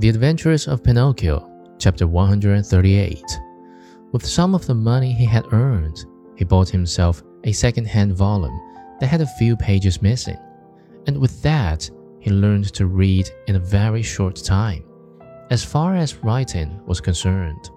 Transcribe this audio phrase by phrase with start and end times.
[0.00, 3.20] The Adventures of Pinocchio, chapter 138.
[4.12, 6.04] With some of the money he had earned,
[6.36, 8.60] he bought himself a second-hand volume
[9.00, 10.38] that had a few pages missing,
[11.08, 11.90] and with that,
[12.20, 14.84] he learned to read in a very short time.
[15.50, 17.70] As far as writing was concerned,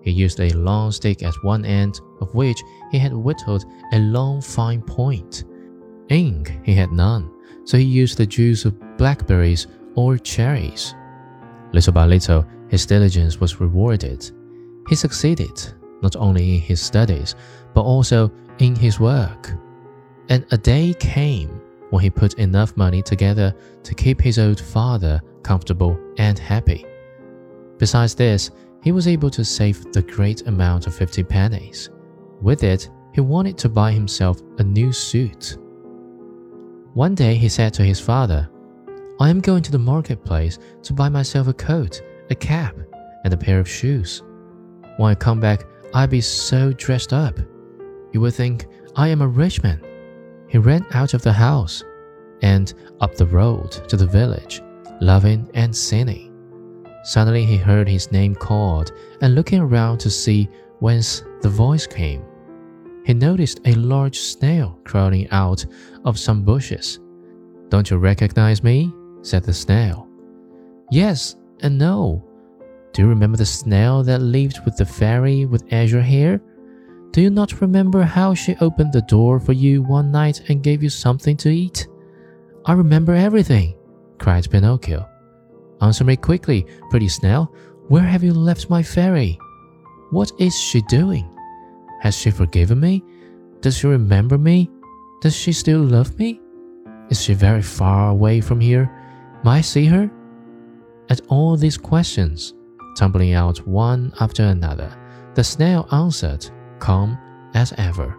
[0.00, 4.40] he used a long stick at one end of which he had whittled a long
[4.40, 5.44] fine point.
[6.08, 7.30] Ink he had none,
[7.66, 10.94] so he used the juice of blackberries or cherries.
[11.72, 14.30] Little by little, his diligence was rewarded.
[14.88, 17.34] He succeeded not only in his studies,
[17.74, 19.52] but also in his work.
[20.28, 25.20] And a day came when he put enough money together to keep his old father
[25.42, 26.86] comfortable and happy.
[27.78, 28.50] Besides this,
[28.82, 31.90] he was able to save the great amount of 50 pennies.
[32.40, 35.58] With it, he wanted to buy himself a new suit.
[36.94, 38.48] One day he said to his father,
[39.20, 42.74] I am going to the marketplace to buy myself a coat, a cap,
[43.22, 44.22] and a pair of shoes.
[44.96, 47.38] When I come back, I'll be so dressed up.
[48.12, 49.84] You will think I am a rich man.
[50.48, 51.84] He ran out of the house
[52.40, 54.62] and up the road to the village,
[55.02, 56.34] laughing and singing.
[57.04, 60.48] Suddenly he heard his name called, and looking around to see
[60.78, 62.24] whence the voice came,
[63.04, 65.66] he noticed a large snail crawling out
[66.06, 67.00] of some bushes.
[67.68, 68.90] Don't you recognize me?
[69.22, 70.08] Said the snail.
[70.90, 72.24] Yes and no.
[72.92, 76.40] Do you remember the snail that lived with the fairy with azure hair?
[77.12, 80.82] Do you not remember how she opened the door for you one night and gave
[80.82, 81.88] you something to eat?
[82.66, 83.76] I remember everything,
[84.18, 85.08] cried Pinocchio.
[85.80, 87.54] Answer me quickly, pretty snail.
[87.88, 89.38] Where have you left my fairy?
[90.10, 91.28] What is she doing?
[92.00, 93.02] Has she forgiven me?
[93.60, 94.70] Does she remember me?
[95.20, 96.40] Does she still love me?
[97.10, 98.90] Is she very far away from here?
[99.48, 100.10] I see her?
[101.08, 102.54] At all these questions,
[102.96, 104.90] tumbling out one after another,
[105.34, 107.18] the snail answered, calm
[107.54, 108.16] as ever.